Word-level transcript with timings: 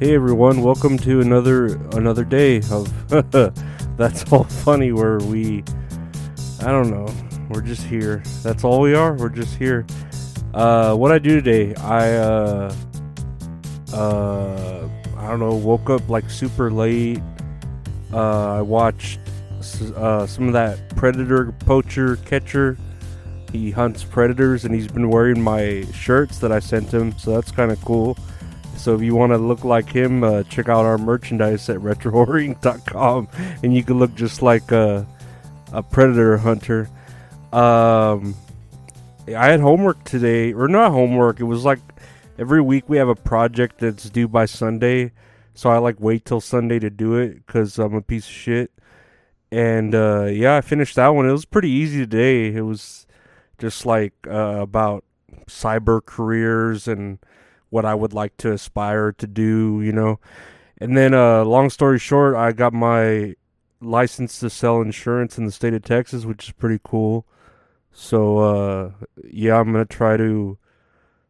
Hey 0.00 0.16
everyone, 0.16 0.62
welcome 0.62 0.98
to 0.98 1.20
another 1.20 1.76
another 1.92 2.24
day 2.24 2.56
of 2.72 2.92
That's 3.96 4.30
All 4.32 4.42
Funny 4.42 4.90
where 4.90 5.18
we 5.18 5.62
I 6.60 6.72
don't 6.72 6.90
know, 6.90 7.06
we're 7.48 7.60
just 7.60 7.84
here. 7.84 8.20
That's 8.42 8.64
all 8.64 8.80
we 8.80 8.94
are. 8.94 9.12
We're 9.14 9.28
just 9.28 9.56
here. 9.56 9.86
Uh 10.52 10.96
what 10.96 11.12
I 11.12 11.18
do 11.20 11.40
today, 11.40 11.76
I 11.76 12.12
uh 12.14 12.74
uh 13.92 14.88
I 15.16 15.28
don't 15.28 15.38
know, 15.38 15.54
woke 15.54 15.88
up 15.90 16.08
like 16.08 16.28
super 16.28 16.72
late. 16.72 17.20
Uh 18.12 18.56
I 18.56 18.62
watched 18.62 19.20
uh, 19.96 20.26
some 20.26 20.48
of 20.48 20.54
that 20.54 20.96
predator 20.96 21.52
poacher 21.60 22.16
catcher. 22.16 22.76
He 23.52 23.70
hunts 23.70 24.02
predators 24.02 24.64
and 24.64 24.74
he's 24.74 24.88
been 24.88 25.08
wearing 25.08 25.40
my 25.40 25.86
shirts 25.92 26.40
that 26.40 26.50
I 26.50 26.58
sent 26.58 26.92
him, 26.92 27.16
so 27.16 27.32
that's 27.32 27.52
kind 27.52 27.70
of 27.70 27.80
cool. 27.84 28.18
So 28.76 28.94
if 28.94 29.02
you 29.02 29.14
want 29.14 29.32
to 29.32 29.38
look 29.38 29.64
like 29.64 29.88
him, 29.88 30.22
uh, 30.22 30.42
check 30.44 30.68
out 30.68 30.84
our 30.84 30.98
merchandise 30.98 31.68
at 31.68 31.78
retrohorrorinc.com 31.78 33.28
and 33.62 33.74
you 33.74 33.82
can 33.82 33.98
look 33.98 34.14
just 34.14 34.42
like 34.42 34.70
a, 34.72 35.06
a 35.72 35.82
predator 35.82 36.36
hunter. 36.36 36.88
Um, 37.52 38.34
I 39.28 39.50
had 39.50 39.60
homework 39.60 40.04
today, 40.04 40.52
or 40.52 40.68
not 40.68 40.90
homework. 40.90 41.40
It 41.40 41.44
was 41.44 41.64
like 41.64 41.78
every 42.38 42.60
week 42.60 42.88
we 42.88 42.98
have 42.98 43.08
a 43.08 43.14
project 43.14 43.78
that's 43.78 44.10
due 44.10 44.28
by 44.28 44.44
Sunday, 44.44 45.12
so 45.54 45.70
I 45.70 45.78
like 45.78 45.96
wait 45.98 46.24
till 46.24 46.40
Sunday 46.40 46.78
to 46.80 46.90
do 46.90 47.14
it 47.14 47.46
because 47.46 47.78
I'm 47.78 47.94
a 47.94 48.02
piece 48.02 48.26
of 48.26 48.32
shit. 48.32 48.70
And 49.50 49.94
uh, 49.94 50.24
yeah, 50.24 50.56
I 50.56 50.60
finished 50.60 50.96
that 50.96 51.08
one. 51.08 51.28
It 51.28 51.32
was 51.32 51.44
pretty 51.44 51.70
easy 51.70 52.00
today. 52.00 52.54
It 52.54 52.62
was 52.62 53.06
just 53.58 53.86
like 53.86 54.12
uh, 54.26 54.58
about 54.60 55.04
cyber 55.46 56.04
careers 56.04 56.88
and 56.88 57.18
what 57.74 57.84
I 57.84 57.94
would 57.94 58.12
like 58.12 58.36
to 58.38 58.52
aspire 58.52 59.10
to 59.10 59.26
do, 59.26 59.82
you 59.82 59.92
know. 59.92 60.20
And 60.78 60.96
then, 60.96 61.12
uh, 61.12 61.44
long 61.44 61.70
story 61.70 61.98
short, 61.98 62.36
I 62.36 62.52
got 62.52 62.72
my 62.72 63.34
license 63.80 64.38
to 64.40 64.48
sell 64.48 64.80
insurance 64.80 65.38
in 65.38 65.44
the 65.44 65.50
state 65.52 65.74
of 65.74 65.82
Texas, 65.82 66.24
which 66.24 66.44
is 66.44 66.52
pretty 66.52 66.80
cool. 66.84 67.26
So, 67.92 68.38
uh, 68.38 68.90
yeah, 69.24 69.58
I'm 69.58 69.72
gonna 69.72 69.86
try 69.86 70.16
to 70.16 70.56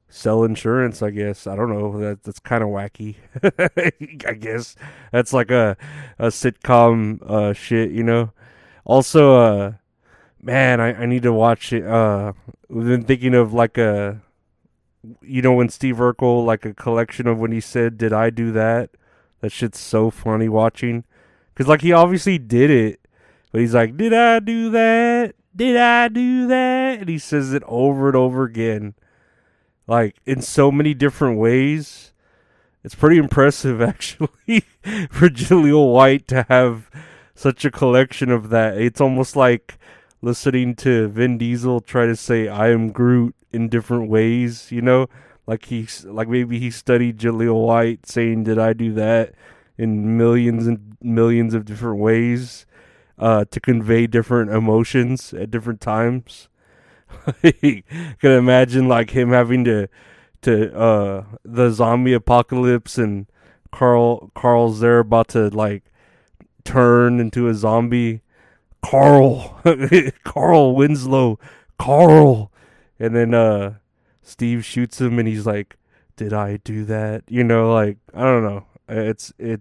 sell 0.09 0.45
insurance. 0.45 1.03
I 1.03 1.11
guess 1.11 1.47
I 1.47 1.57
don't 1.57 1.71
know. 1.71 1.99
That 1.99 2.25
that's 2.25 2.41
kind 2.41 2.63
of 2.63 2.69
wacky. 2.69 3.17
I 4.29 4.35
guess 4.35 4.77
that's 5.13 5.33
like 5.33 5.51
a 5.51 5.79
a 6.19 6.27
sitcom 6.27 7.23
uh, 7.23 7.55
shit, 7.55 7.91
you 7.91 8.03
know. 8.03 8.33
Also, 8.85 9.37
uh, 9.37 9.73
man, 10.43 10.81
I, 10.81 10.93
I 10.95 11.07
need 11.07 11.23
to 11.23 11.33
watch 11.33 11.73
it. 11.73 11.87
Uh, 11.87 12.35
we've 12.69 12.87
been 12.87 13.05
thinking 13.05 13.35
of 13.35 13.55
like 13.55 13.79
a, 13.79 14.21
you 15.23 15.43
know, 15.43 15.53
when 15.53 15.69
Steve 15.69 15.97
Urkel 15.97 16.45
like 16.45 16.65
a 16.65 16.75
collection 16.75 17.27
of 17.27 17.39
when 17.39 17.53
he 17.53 17.61
said, 17.61 17.99
"Did 17.99 18.13
I 18.13 18.31
do 18.31 18.53
that?" 18.53 18.91
That 19.41 19.53
shit's 19.53 19.79
so 19.81 20.11
funny 20.11 20.49
watching, 20.49 21.05
cause 21.55 21.69
like 21.69 21.83
he 21.83 21.93
obviously 21.93 22.39
did 22.39 22.71
it, 22.71 23.01
but 23.53 23.61
he's 23.61 23.75
like, 23.75 23.97
"Did 23.97 24.13
I 24.13 24.41
do 24.41 24.71
that? 24.71 25.35
Did 25.55 25.77
I 25.77 26.09
do 26.09 26.47
that?" 26.49 27.01
And 27.01 27.09
he 27.09 27.19
says 27.19 27.53
it 27.53 27.63
over 27.67 28.09
and 28.09 28.17
over 28.17 28.45
again 28.45 28.95
like 29.87 30.17
in 30.25 30.43
so 30.43 30.71
many 30.71 30.95
different 30.95 31.39
ways. 31.39 32.13
It's 32.83 32.95
pretty 32.95 33.19
impressive, 33.19 33.81
actually, 33.83 34.29
for 35.11 35.29
Jaleel 35.29 35.93
White 35.93 36.29
to 36.29 36.45
have 36.49 36.91
such 37.35 37.65
a 37.65 37.71
collection 37.71 38.31
of 38.31 38.51
that. 38.51 38.77
It's 38.79 39.01
almost 39.01 39.37
like 39.37 39.79
listening 40.23 40.75
to 40.77 41.09
Vin 41.09 41.39
Diesel 41.39 41.81
try 41.81 42.07
to 42.07 42.17
say 42.17 42.49
"I 42.49 42.71
am 42.71 42.93
Groot" 42.93 43.35
in 43.55 43.69
different 43.69 44.09
ways. 44.09 44.71
You 44.71 44.83
know, 44.83 45.09
like 45.47 45.67
he's 45.67 46.05
like 46.05 46.29
maybe 46.29 46.59
he 46.59 46.71
studied 46.71 47.19
Jaleel 47.19 47.67
White 47.67 48.07
saying 48.07 48.45
"Did 48.45 48.59
I 48.59 48.73
do 48.73 48.93
that?" 48.95 49.35
in 49.77 50.17
millions 50.17 50.67
and 50.67 50.97
millions 51.03 51.53
of 51.55 51.65
different 51.65 51.99
ways 51.99 52.67
uh, 53.19 53.45
to 53.51 53.61
convey 53.61 54.07
different 54.07 54.51
emotions 54.51 55.33
at 55.35 55.51
different 55.51 55.81
times. 55.81 56.49
can 57.43 58.31
imagine 58.31 58.89
like 58.89 59.11
him 59.11 59.31
having 59.31 59.65
to 59.65 59.89
to 60.43 60.77
uh 60.77 61.25
the 61.45 61.71
zombie 61.71 62.13
apocalypse 62.13 62.99
and 62.99 63.27
Carl 63.71 64.31
Carl's 64.35 64.81
there 64.81 64.99
about 64.99 65.29
to 65.29 65.49
like 65.49 65.85
turn 66.65 67.21
into 67.21 67.49
a 67.49 67.55
zombie. 67.55 68.21
Carl 68.83 69.61
Carl 70.25 70.75
Winslow 70.75 71.39
Carl 71.79 72.51
and 72.99 73.15
then 73.15 73.35
uh 73.35 73.75
Steve 74.23 74.65
shoots 74.65 75.01
him 75.01 75.19
and 75.19 75.29
he's 75.29 75.47
like, 75.47 75.77
Did 76.17 76.33
I 76.33 76.59
do 76.59 76.85
that? 76.87 77.25
You 77.29 77.45
know, 77.45 77.73
like 77.73 77.99
I 78.15 78.23
don't 78.23 78.45
know. 78.45 78.67
It's 78.89 79.33
it 79.39 79.61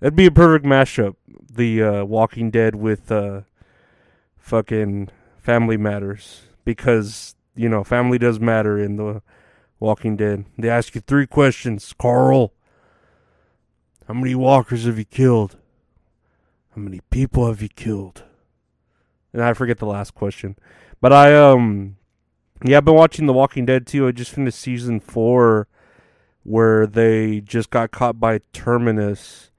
it'd 0.00 0.16
be 0.16 0.26
a 0.26 0.30
perfect 0.30 0.64
mashup. 0.64 1.16
The 1.50 1.82
uh 1.82 2.04
Walking 2.04 2.50
Dead 2.50 2.74
with 2.74 3.10
uh 3.10 3.42
fucking 4.36 5.10
Family 5.38 5.76
Matters 5.76 6.42
because 6.64 7.34
you 7.54 7.68
know 7.68 7.84
family 7.84 8.18
does 8.18 8.40
matter 8.40 8.78
in 8.78 8.96
the 8.96 9.22
Walking 9.80 10.16
Dead. 10.16 10.44
They 10.56 10.68
ask 10.68 10.94
you 10.94 11.00
three 11.00 11.26
questions, 11.26 11.94
Carl. 11.98 12.52
How 14.06 14.14
many 14.14 14.34
walkers 14.34 14.86
have 14.86 14.98
you 14.98 15.04
killed? 15.04 15.56
How 16.74 16.80
many 16.80 17.00
people 17.10 17.46
have 17.46 17.60
you 17.60 17.68
killed? 17.68 18.24
And 19.32 19.42
I 19.42 19.52
forget 19.52 19.78
the 19.78 19.86
last 19.86 20.14
question. 20.14 20.56
But 21.00 21.12
I 21.12 21.34
um 21.36 21.97
yeah, 22.64 22.78
I've 22.78 22.84
been 22.84 22.94
watching 22.94 23.26
The 23.26 23.32
Walking 23.32 23.66
Dead 23.66 23.86
too. 23.86 24.06
I 24.06 24.12
just 24.12 24.30
finished 24.32 24.58
season 24.58 25.00
4 25.00 25.68
where 26.42 26.86
they 26.86 27.40
just 27.40 27.70
got 27.70 27.90
caught 27.90 28.18
by 28.18 28.40
Terminus. 28.52 29.50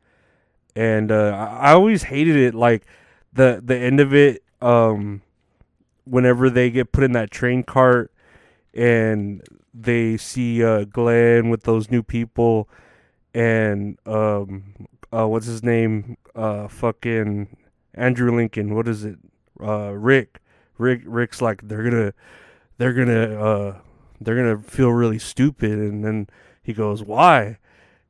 And 0.75 1.11
uh 1.11 1.57
I 1.59 1.71
always 1.71 2.03
hated 2.03 2.35
it 2.35 2.55
like 2.55 2.85
the 3.33 3.61
the 3.63 3.77
end 3.77 3.99
of 3.99 4.13
it 4.13 4.43
um 4.61 5.21
whenever 6.05 6.49
they 6.49 6.71
get 6.71 6.91
put 6.91 7.03
in 7.03 7.11
that 7.11 7.31
train 7.31 7.63
cart 7.63 8.11
and 8.73 9.43
they 9.73 10.17
see 10.17 10.63
uh, 10.63 10.83
Glenn 10.85 11.49
with 11.49 11.63
those 11.63 11.91
new 11.91 12.01
people 12.01 12.67
and 13.33 13.97
um 14.05 14.88
uh 15.13 15.27
what's 15.27 15.45
his 15.45 15.63
name? 15.63 16.17
Uh 16.35 16.67
fucking 16.67 17.55
Andrew 17.93 18.35
Lincoln. 18.35 18.75
What 18.75 18.88
is 18.88 19.05
it? 19.05 19.17
Uh 19.61 19.91
Rick. 19.91 20.41
Rick 20.77 21.01
Rick's 21.05 21.41
like 21.41 21.67
they're 21.67 21.83
gonna 21.83 22.13
they're 22.79 22.94
gonna 22.94 23.40
uh 23.40 23.78
they're 24.19 24.35
gonna 24.35 24.63
feel 24.63 24.90
really 24.90 25.19
stupid 25.19 25.72
and 25.73 26.03
then 26.03 26.28
he 26.63 26.73
goes 26.73 27.03
why 27.03 27.59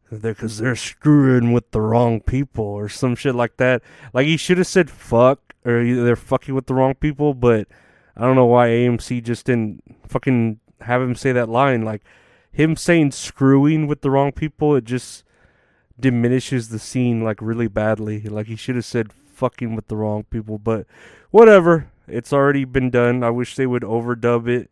because 0.09 0.57
they're, 0.59 0.69
they're 0.69 0.75
screwing 0.75 1.52
with 1.52 1.69
the 1.72 1.81
wrong 1.81 2.22
people 2.22 2.63
or 2.63 2.88
some 2.88 3.13
shit 3.13 3.35
like 3.35 3.58
that 3.58 3.81
like 4.13 4.25
he 4.25 4.38
should 4.38 4.58
have 4.58 4.68
said 4.68 4.90
fuck 4.90 5.53
or 5.66 5.84
they're 5.84 6.16
fucking 6.16 6.56
with 6.56 6.68
the 6.68 6.74
wrong 6.74 6.96
people 6.96 7.34
but 7.34 7.68
I 8.19 8.24
don't 8.24 8.35
know 8.35 8.46
why 8.46 8.68
AMC 8.68 9.24
just 9.24 9.46
didn't 9.46 9.81
fucking 10.06 10.59
have 10.81 11.02
him 11.02 11.16
say 11.16 11.31
that 11.31 11.47
line. 11.47 11.84
Like 11.84 12.03
him 12.52 12.75
saying 12.75 13.12
screwing 13.12 13.88
with 13.88 14.02
the 14.02 14.12
wrong 14.12 14.34
people, 14.34 14.75
it 14.75 14.84
just 14.84 15.24
diminishes 15.97 16.68
the 16.68 16.79
scene 16.79 17.24
like 17.24 17.41
really 17.41 17.69
badly. 17.69 18.22
Like 18.24 18.47
he 18.47 18.58
should 18.58 18.75
have 18.75 18.84
said 18.85 19.13
fucking 19.13 19.74
with 19.74 19.88
the 19.88 19.96
wrong 19.96 20.24
people, 20.24 20.58
but 20.58 20.85
whatever. 21.31 21.91
It's 22.12 22.34
already 22.34 22.66
been 22.66 22.90
done. 22.90 23.24
I 23.24 23.30
wish 23.30 23.56
they 23.56 23.68
would 23.68 23.84
overdub 23.84 24.47
it 24.47 24.72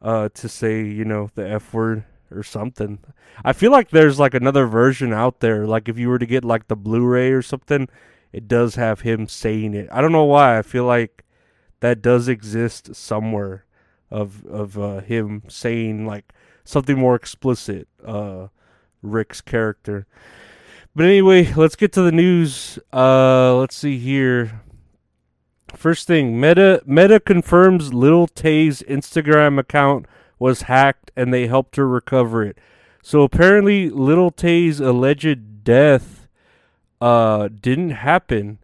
uh, 0.00 0.28
to 0.34 0.48
say, 0.48 0.84
you 0.84 1.04
know, 1.04 1.30
the 1.34 1.48
F 1.48 1.72
word 1.72 2.04
or 2.30 2.42
something. 2.42 2.98
I 3.44 3.52
feel 3.52 3.70
like 3.70 3.90
there's 3.90 4.18
like 4.18 4.34
another 4.34 4.66
version 4.66 5.12
out 5.12 5.40
there. 5.40 5.66
Like 5.66 5.88
if 5.88 5.98
you 5.98 6.08
were 6.08 6.18
to 6.18 6.26
get 6.26 6.44
like 6.44 6.68
the 6.68 6.76
Blu-ray 6.76 7.30
or 7.30 7.42
something, 7.42 7.88
it 8.32 8.48
does 8.48 8.74
have 8.74 9.00
him 9.00 9.28
saying 9.28 9.74
it. 9.74 9.88
I 9.90 10.00
don't 10.00 10.12
know 10.12 10.24
why. 10.24 10.58
I 10.58 10.62
feel 10.62 10.84
like 10.84 11.24
that 11.80 12.02
does 12.02 12.28
exist 12.28 12.94
somewhere 12.94 13.64
of 14.10 14.44
of 14.46 14.78
uh, 14.78 15.00
him 15.00 15.42
saying 15.48 16.06
like 16.06 16.32
something 16.64 16.98
more 16.98 17.14
explicit 17.14 17.88
uh 18.04 18.48
Rick's 19.02 19.40
character. 19.40 20.06
But 20.94 21.06
anyway, 21.06 21.52
let's 21.54 21.76
get 21.76 21.92
to 21.92 22.02
the 22.02 22.12
news. 22.12 22.78
Uh 22.92 23.56
let's 23.56 23.76
see 23.76 23.98
here. 23.98 24.62
First 25.74 26.06
thing, 26.06 26.40
Meta 26.40 26.82
Meta 26.86 27.20
confirms 27.20 27.94
Lil 27.94 28.26
Tay's 28.26 28.82
Instagram 28.82 29.58
account 29.58 30.06
was 30.38 30.62
hacked 30.62 31.10
and 31.16 31.32
they 31.32 31.46
helped 31.46 31.76
her 31.76 31.86
recover 31.86 32.44
it. 32.44 32.58
So 33.02 33.22
apparently 33.22 33.90
Lil 33.90 34.30
Tay's 34.30 34.80
alleged 34.80 35.64
death 35.64 36.28
uh 37.00 37.48
didn't 37.48 37.90
happen 37.90 38.58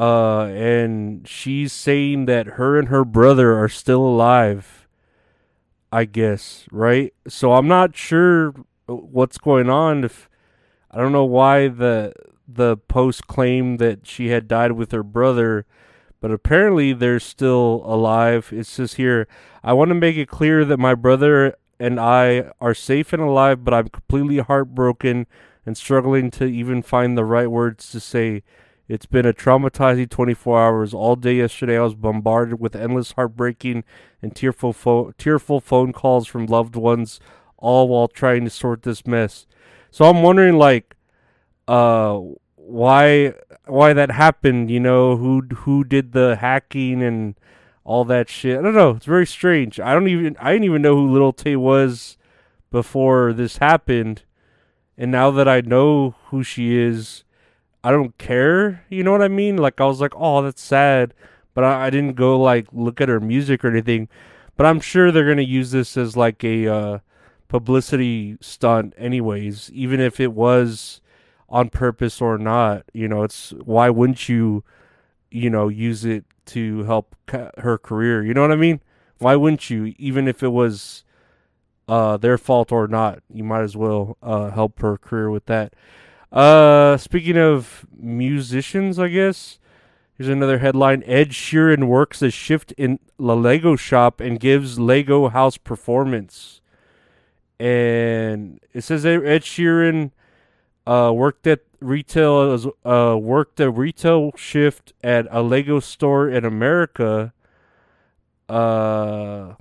uh, 0.00 0.44
and 0.46 1.28
she's 1.28 1.74
saying 1.74 2.24
that 2.24 2.46
her 2.46 2.78
and 2.78 2.88
her 2.88 3.04
brother 3.04 3.58
are 3.58 3.68
still 3.68 4.00
alive. 4.00 4.88
I 5.92 6.06
guess, 6.06 6.66
right? 6.72 7.12
So 7.28 7.52
I'm 7.52 7.68
not 7.68 7.94
sure 7.94 8.54
what's 8.86 9.36
going 9.36 9.68
on. 9.68 10.04
If 10.04 10.30
I 10.90 10.98
don't 10.98 11.12
know 11.12 11.26
why 11.26 11.68
the 11.68 12.14
the 12.48 12.78
post 12.78 13.26
claimed 13.26 13.78
that 13.80 14.06
she 14.06 14.28
had 14.28 14.48
died 14.48 14.72
with 14.72 14.92
her 14.92 15.02
brother, 15.02 15.66
but 16.20 16.30
apparently 16.30 16.92
they're 16.92 17.20
still 17.20 17.82
alive. 17.84 18.50
It 18.52 18.66
says 18.66 18.94
here, 18.94 19.26
I 19.64 19.72
want 19.72 19.88
to 19.88 19.94
make 19.94 20.16
it 20.16 20.28
clear 20.28 20.64
that 20.64 20.78
my 20.78 20.94
brother 20.94 21.56
and 21.78 21.98
I 21.98 22.50
are 22.60 22.74
safe 22.74 23.12
and 23.12 23.22
alive, 23.22 23.64
but 23.64 23.74
I'm 23.74 23.88
completely 23.88 24.38
heartbroken 24.38 25.26
and 25.64 25.76
struggling 25.76 26.30
to 26.32 26.44
even 26.44 26.82
find 26.82 27.16
the 27.16 27.24
right 27.24 27.50
words 27.50 27.90
to 27.92 28.00
say. 28.00 28.42
It's 28.86 29.06
been 29.06 29.24
a 29.24 29.32
traumatizing 29.32 30.10
24 30.10 30.60
hours. 30.60 30.92
All 30.92 31.14
day 31.14 31.36
yesterday, 31.36 31.78
I 31.78 31.82
was 31.82 31.94
bombarded 31.94 32.58
with 32.58 32.74
endless 32.74 33.12
heartbreaking 33.12 33.84
and 34.20 34.34
tearful, 34.34 34.72
fo- 34.72 35.12
tearful 35.12 35.60
phone 35.60 35.92
calls 35.92 36.26
from 36.26 36.46
loved 36.46 36.74
ones, 36.74 37.20
all 37.56 37.86
while 37.86 38.08
trying 38.08 38.42
to 38.44 38.50
sort 38.50 38.82
this 38.82 39.06
mess. 39.06 39.46
So 39.92 40.06
I'm 40.06 40.24
wondering, 40.24 40.58
like, 40.58 40.96
uh, 41.68 42.20
why 42.66 43.34
why 43.66 43.92
that 43.92 44.10
happened? 44.10 44.70
You 44.70 44.80
know, 44.80 45.16
who 45.16 45.42
who 45.54 45.84
did 45.84 46.12
the 46.12 46.36
hacking 46.36 47.02
and 47.02 47.34
all 47.84 48.04
that 48.06 48.28
shit? 48.28 48.58
I 48.58 48.62
don't 48.62 48.74
know. 48.74 48.90
It's 48.90 49.06
very 49.06 49.26
strange. 49.26 49.80
I 49.80 49.92
don't 49.92 50.08
even 50.08 50.36
I 50.40 50.52
didn't 50.52 50.64
even 50.64 50.82
know 50.82 50.96
who 50.96 51.10
Lil 51.10 51.32
Tay 51.32 51.56
was 51.56 52.16
before 52.70 53.32
this 53.32 53.58
happened, 53.58 54.22
and 54.96 55.10
now 55.10 55.30
that 55.32 55.48
I 55.48 55.60
know 55.60 56.14
who 56.26 56.42
she 56.42 56.76
is 56.76 57.24
I 57.82 57.90
don't 57.90 58.16
care. 58.18 58.84
You 58.88 59.02
know 59.02 59.12
what 59.12 59.22
I 59.22 59.28
mean? 59.28 59.56
Like 59.56 59.80
I 59.80 59.86
was 59.86 60.00
like, 60.00 60.12
oh, 60.14 60.42
that's 60.42 60.62
sad, 60.62 61.14
but 61.54 61.64
I, 61.64 61.86
I 61.86 61.90
didn't 61.90 62.14
go 62.14 62.38
like 62.38 62.66
look 62.72 63.00
at 63.00 63.08
her 63.08 63.20
music 63.20 63.64
or 63.64 63.68
anything. 63.70 64.08
But 64.56 64.66
I'm 64.66 64.80
sure 64.80 65.10
they're 65.10 65.28
gonna 65.28 65.42
use 65.42 65.70
this 65.70 65.96
as 65.96 66.16
like 66.16 66.44
a 66.44 66.68
uh, 66.68 66.98
publicity 67.48 68.36
stunt, 68.40 68.94
anyways. 68.98 69.70
Even 69.72 70.00
if 70.00 70.20
it 70.20 70.32
was 70.32 71.00
on 71.50 71.68
purpose 71.68 72.20
or 72.20 72.38
not, 72.38 72.84
you 72.92 73.08
know, 73.08 73.24
it's 73.24 73.50
why 73.64 73.90
wouldn't 73.90 74.28
you, 74.28 74.62
you 75.30 75.50
know, 75.50 75.68
use 75.68 76.04
it 76.04 76.24
to 76.46 76.84
help 76.84 77.16
her 77.58 77.76
career? 77.76 78.24
You 78.24 78.34
know 78.34 78.42
what 78.42 78.52
I 78.52 78.56
mean? 78.56 78.80
Why 79.18 79.36
wouldn't 79.36 79.68
you? 79.68 79.94
Even 79.98 80.28
if 80.28 80.42
it 80.42 80.48
was 80.48 81.04
uh, 81.88 82.16
their 82.16 82.38
fault 82.38 82.72
or 82.72 82.86
not, 82.86 83.22
you 83.32 83.44
might 83.44 83.62
as 83.62 83.76
well 83.76 84.16
uh, 84.22 84.50
help 84.50 84.80
her 84.80 84.96
career 84.96 85.30
with 85.30 85.46
that. 85.46 85.74
Uh, 86.32 86.96
speaking 86.96 87.36
of 87.36 87.86
musicians, 87.96 88.98
I 88.98 89.08
guess 89.08 89.58
here's 90.16 90.28
another 90.28 90.58
headline: 90.58 91.02
Ed 91.04 91.30
Sheeran 91.30 91.88
works 91.88 92.22
a 92.22 92.30
shift 92.30 92.72
in 92.72 93.00
the 93.18 93.36
Lego 93.36 93.74
shop 93.74 94.20
and 94.20 94.38
gives 94.38 94.78
Lego 94.78 95.28
house 95.28 95.56
performance. 95.56 96.60
And 97.58 98.60
it 98.72 98.84
says 98.84 99.04
Ed 99.04 99.42
Sheeran 99.42 100.12
uh, 100.90 101.12
worked 101.12 101.46
at 101.46 101.60
retail, 101.78 102.74
uh, 102.84 103.16
worked 103.16 103.60
a 103.60 103.70
retail 103.70 104.32
shift 104.36 104.92
at 105.04 105.28
a 105.30 105.40
Lego 105.40 105.78
store 105.78 106.28
in 106.28 106.44
America. 106.44 107.32
Uh, 108.48 109.54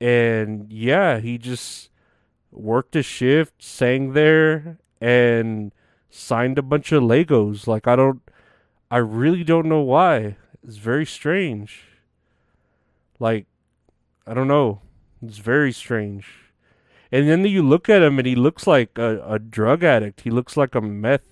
and 0.00 0.72
yeah, 0.72 1.20
he 1.20 1.38
just 1.38 1.90
worked 2.50 2.96
a 2.96 3.02
shift, 3.02 3.62
sang 3.62 4.12
there, 4.12 4.78
and 5.00 5.70
signed 6.10 6.58
a 6.58 6.62
bunch 6.62 6.90
of 6.90 7.04
Legos. 7.04 7.68
Like 7.68 7.86
I 7.86 7.94
don't 7.94 8.22
I 8.90 8.96
really 8.98 9.44
don't 9.44 9.66
know 9.66 9.82
why. 9.82 10.36
It's 10.64 10.78
very 10.78 11.06
strange. 11.06 11.84
Like 13.20 13.46
I 14.26 14.34
don't 14.34 14.48
know. 14.48 14.80
It's 15.22 15.38
very 15.38 15.70
strange. 15.70 16.41
And 17.12 17.28
then 17.28 17.44
you 17.44 17.62
look 17.62 17.88
at 17.88 18.02
him 18.02 18.18
and 18.18 18.26
he 18.26 18.34
looks 18.34 18.66
like 18.66 18.98
a, 18.98 19.22
a 19.34 19.38
drug 19.38 19.84
addict. 19.84 20.22
He 20.22 20.30
looks 20.30 20.56
like 20.56 20.74
a 20.74 20.80
meth 20.80 21.28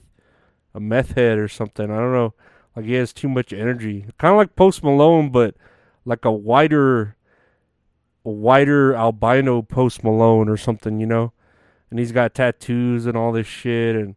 a 0.75 0.79
meth 0.79 1.13
head 1.13 1.39
or 1.39 1.49
something. 1.49 1.91
I 1.91 1.97
don't 1.97 2.13
know. 2.13 2.35
Like 2.77 2.85
he 2.85 2.93
has 2.95 3.13
too 3.13 3.29
much 3.29 3.53
energy. 3.53 4.05
Kind 4.19 4.33
of 4.33 4.39
like 4.39 4.55
Post 4.55 4.85
Malone 4.85 5.31
but 5.31 5.57
like 6.05 6.25
a 6.25 6.31
wider 6.31 7.17
a 8.25 8.31
wider 8.31 8.95
albino 8.95 9.63
Post 9.63 10.05
Malone 10.05 10.49
or 10.49 10.57
something, 10.57 11.01
you 11.01 11.07
know? 11.07 11.33
and 11.91 11.99
he's 11.99 12.13
got 12.13 12.35
tattoos 12.35 13.07
and 13.07 13.17
all 13.17 13.33
this 13.33 13.47
shit. 13.47 13.97
And 13.97 14.15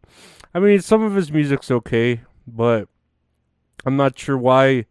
I 0.54 0.60
mean, 0.60 0.82
some 0.82 1.02
of 1.02 1.16
his 1.16 1.32
music's 1.32 1.72
okay, 1.72 2.22
but 2.48 2.88
I'm 3.86 3.98
not 3.98 4.18
sure 4.18 4.38
why 4.38 4.86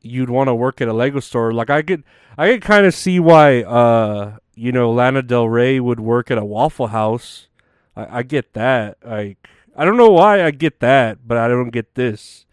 you'd 0.00 0.30
want 0.30 0.48
to 0.48 0.54
work 0.54 0.80
at 0.80 0.88
a 0.88 0.92
Lego 0.92 1.20
store. 1.20 1.52
Like 1.52 1.68
I 1.68 1.82
could, 1.82 2.04
I 2.38 2.52
could 2.52 2.62
kind 2.62 2.86
of 2.86 2.94
see 2.94 3.18
why, 3.18 3.62
uh, 3.62 4.36
you 4.56 4.72
know, 4.72 4.90
Lana 4.90 5.22
Del 5.22 5.48
Rey 5.48 5.78
would 5.78 6.00
work 6.00 6.30
at 6.30 6.38
a 6.38 6.44
Waffle 6.44 6.88
House. 6.88 7.46
I, 7.94 8.18
I 8.18 8.22
get 8.22 8.54
that. 8.54 8.98
Like, 9.04 9.48
I 9.76 9.84
don't 9.84 9.96
know 9.96 10.10
why 10.10 10.42
I 10.42 10.50
get 10.50 10.80
that, 10.80 11.28
but 11.28 11.38
I 11.38 11.46
don't 11.46 11.70
get 11.70 11.94
this. 11.94 12.46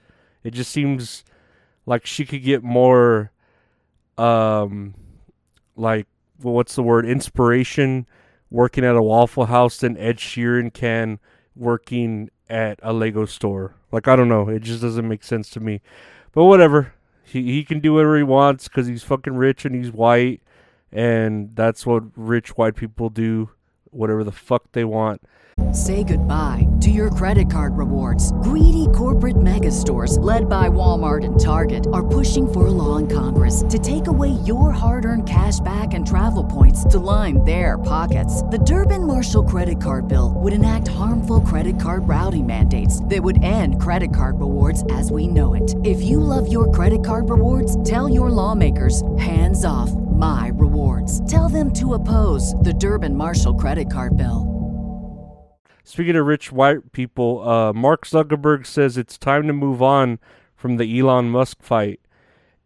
It 0.44 0.52
just 0.52 0.72
seems 0.72 1.24
like 1.86 2.06
she 2.06 2.26
could 2.26 2.44
get 2.44 2.62
more, 2.62 3.32
um, 4.18 4.94
like, 5.76 6.08
well, 6.42 6.54
what's 6.54 6.76
the 6.76 6.84
word? 6.84 7.06
Inspiration 7.06 8.06
working 8.52 8.86
at 8.86 8.96
a 8.96 9.02
Waffle 9.02 9.48
House 9.48 9.78
than 9.78 9.98
Ed 9.98 10.18
Sheeran 10.18 10.72
can 10.72 11.20
working 11.56 12.30
at 12.50 12.80
a 12.84 12.94
Lego 12.94 13.26
store. 13.26 13.76
Like 13.92 14.08
I 14.08 14.16
don't 14.16 14.30
know, 14.30 14.48
it 14.48 14.62
just 14.62 14.82
doesn't 14.82 15.08
make 15.08 15.24
sense 15.24 15.50
to 15.52 15.60
me. 15.60 15.82
But 16.32 16.46
whatever, 16.46 16.94
he 17.24 17.44
he 17.52 17.64
can 17.64 17.80
do 17.80 17.94
whatever 17.94 18.16
he 18.16 18.24
wants 18.24 18.68
because 18.68 18.88
he's 18.88 19.04
fucking 19.04 19.36
rich 19.36 19.66
and 19.66 19.76
he's 19.76 19.92
white, 19.92 20.42
and 20.94 21.56
that's 21.56 21.86
what 21.86 22.04
rich 22.16 22.50
white 22.50 22.76
people 22.76 23.10
do. 23.10 23.50
Whatever 23.90 24.24
the 24.24 24.32
fuck 24.32 24.72
they 24.72 24.86
want. 24.86 25.22
Say 25.72 26.04
goodbye 26.04 26.68
to 26.82 26.90
your 26.90 27.12
credit 27.12 27.50
card 27.50 27.78
rewards. 27.78 28.32
Greedy 28.44 28.88
corporate 28.94 29.42
mega 29.42 29.72
stores, 29.72 30.18
led 30.18 30.50
by 30.50 30.68
Walmart 30.68 31.24
and 31.24 31.40
Target, 31.40 31.88
are 31.94 32.06
pushing 32.06 32.52
for 32.52 32.68
a 32.68 32.72
law 32.72 32.98
in 32.98 33.08
Congress 33.08 33.64
to 33.70 33.78
take 33.78 34.08
away 34.08 34.30
your 34.46 34.72
hard 34.72 35.06
earned 35.06 35.28
cash 35.28 35.60
back 35.60 35.94
and 35.94 36.08
travel 36.08 36.44
points 36.44 36.84
to 36.86 36.98
line 36.98 37.44
their 37.46 37.78
pockets. 37.78 38.42
The 38.44 38.58
Durbin 38.60 39.06
Marshall 39.06 39.44
credit 39.44 39.80
card 39.80 40.08
bill 40.08 40.34
would 40.36 40.54
enact 40.54 40.88
harmful 40.88 41.42
credit 41.42 41.80
card 41.80 42.08
routing 42.08 42.48
mandates 42.48 43.04
that 43.06 43.22
would 43.22 43.44
end 43.44 43.80
credit 43.82 44.14
card 44.14 44.40
rewards 44.40 44.84
as 44.90 45.12
we 45.12 45.28
know 45.28 45.54
it. 45.54 45.76
If 45.84 46.02
you 46.02 46.20
love 46.20 46.52
your 46.52 46.72
credit 46.72 47.06
card 47.06 47.30
rewards, 47.30 47.82
tell 47.84 48.10
your 48.10 48.30
lawmakers 48.30 49.04
hands 49.18 49.64
off 49.66 49.92
my 50.16 50.52
rewards. 50.54 51.30
Tell 51.30 51.50
them 51.50 51.72
to 51.74 51.94
oppose 51.94 52.54
the 52.56 52.74
Durbin 52.74 53.16
Marshall 53.16 53.56
credit 53.56 53.92
card 53.92 54.18
bill. 54.18 54.54
Speaking 55.84 56.16
of 56.16 56.26
rich 56.26 56.52
white 56.52 56.92
people, 56.94 57.48
uh, 57.48 57.74
Mark 57.74 58.06
Zuckerberg 58.06 58.66
says 58.66 58.98
it's 58.98 59.18
time 59.18 59.48
to 59.48 59.54
move 59.54 59.82
on 59.82 60.18
from 60.56 60.78
the 60.78 61.00
Elon 61.00 61.30
Musk 61.30 61.62
fight. 61.62 62.00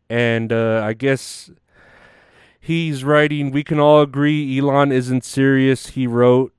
And 0.09 0.53
uh, 0.53 0.81
I 0.83 0.93
guess 0.93 1.49
he's 2.59 3.03
writing, 3.03 3.51
We 3.51 3.63
can 3.63 3.79
all 3.79 4.01
agree 4.01 4.59
Elon 4.59 4.91
isn't 4.91 5.25
serious. 5.25 5.87
He 5.87 6.05
wrote, 6.05 6.53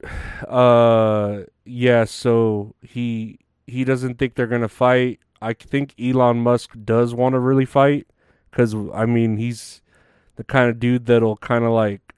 uh, 0.49 1.43
Yeah, 1.65 2.05
so 2.05 2.75
he 2.83 3.39
he 3.69 3.85
doesn't 3.85 4.19
think 4.19 4.35
they're 4.35 4.47
going 4.47 4.63
to 4.63 4.69
fight. 4.69 5.21
I 5.41 5.53
think 5.53 5.95
Elon 6.01 6.39
Musk 6.39 6.73
does 6.85 7.15
want 7.15 7.35
to 7.35 7.39
really 7.39 7.67
fight. 7.67 8.07
Because, 8.51 8.75
I 8.93 9.07
mean, 9.07 9.37
he's 9.37 9.83
the 10.39 10.45
kind 10.45 10.71
of 10.71 10.81
dude 10.81 11.05
that'll 11.05 11.37
kind 11.37 11.65
of 11.67 11.73
like 11.73 12.15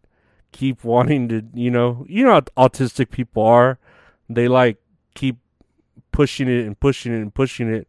keep 0.53 0.85
wanting 0.85 1.29
to, 1.31 1.43
you 1.53 1.73
know, 1.73 2.07
you 2.09 2.25
know 2.25 2.35
how 2.35 2.69
autistic 2.69 3.11
people 3.11 3.43
are 3.43 3.81
they 4.31 4.49
like 4.49 4.79
keep 5.15 5.37
pushing 6.13 6.49
it 6.49 6.65
and 6.65 6.79
pushing 6.79 7.13
it 7.13 7.21
and 7.21 7.35
pushing 7.35 7.69
it, 7.69 7.89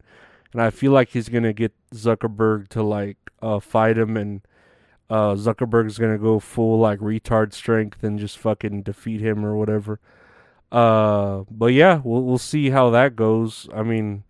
and 0.52 0.62
I 0.62 0.72
feel 0.72 0.92
like 0.92 1.10
he's 1.10 1.30
gonna 1.30 1.54
get 1.54 1.72
Zuckerberg 1.94 2.68
to 2.70 2.84
like 2.84 3.18
uh, 3.42 3.60
fight 3.60 3.98
him, 3.98 4.18
and 4.18 4.42
uh, 5.10 5.36
Zuckerberg's 5.36 6.00
gonna 6.00 6.18
go 6.18 6.40
full 6.40 6.80
like 6.80 7.00
retard 7.00 7.54
strength 7.54 8.04
and 8.04 8.20
just 8.20 8.38
fucking 8.38 8.82
defeat 8.82 9.22
him 9.22 9.46
or 9.46 9.56
whatever. 9.56 10.00
Uh, 10.72 11.44
but 11.52 11.74
yeah, 11.74 12.02
we'll 12.04 12.24
we'll 12.24 12.38
see 12.40 12.72
how 12.72 12.90
that 12.90 13.16
goes. 13.16 13.70
I 13.74 13.84
mean, 13.84 14.24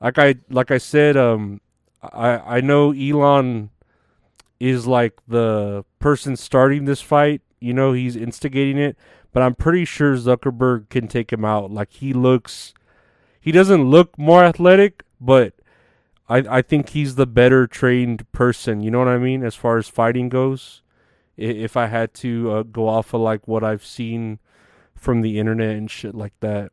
like 0.00 0.18
I 0.18 0.36
like 0.50 0.70
I 0.70 0.78
said, 0.78 1.16
um, 1.16 1.60
I 2.00 2.58
I 2.58 2.60
know 2.60 2.92
Elon 2.92 3.70
is 4.60 4.86
like 4.86 5.18
the 5.26 5.84
person 5.98 6.36
starting 6.36 6.84
this 6.84 7.00
fight. 7.00 7.42
You 7.58 7.74
know, 7.74 7.92
he's 7.92 8.14
instigating 8.14 8.78
it 8.78 8.96
but 9.32 9.42
I'm 9.42 9.54
pretty 9.54 9.84
sure 9.84 10.16
Zuckerberg 10.16 10.88
can 10.88 11.08
take 11.08 11.32
him 11.32 11.44
out. 11.44 11.70
Like 11.70 11.92
he 11.92 12.12
looks, 12.12 12.74
he 13.40 13.52
doesn't 13.52 13.84
look 13.84 14.18
more 14.18 14.44
athletic, 14.44 15.04
but 15.20 15.54
I 16.28 16.38
I 16.58 16.62
think 16.62 16.90
he's 16.90 17.14
the 17.14 17.26
better 17.26 17.66
trained 17.66 18.30
person. 18.32 18.82
You 18.82 18.90
know 18.90 18.98
what 18.98 19.08
I 19.08 19.18
mean 19.18 19.44
as 19.44 19.54
far 19.54 19.78
as 19.78 19.88
fighting 19.88 20.28
goes. 20.28 20.82
If 21.36 21.76
I 21.76 21.86
had 21.86 22.12
to 22.14 22.50
uh, 22.50 22.62
go 22.64 22.86
off 22.88 23.14
of 23.14 23.20
like 23.20 23.48
what 23.48 23.64
I've 23.64 23.84
seen 23.84 24.40
from 24.94 25.22
the 25.22 25.38
internet 25.38 25.76
and 25.76 25.90
shit 25.90 26.14
like 26.14 26.34
that. 26.40 26.72